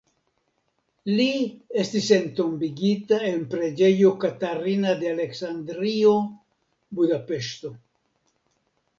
[1.17, 1.25] Li
[1.81, 6.15] estis entombigita en Preĝejo Katarina de Aleksandrio
[7.01, 7.71] (Budapeŝto).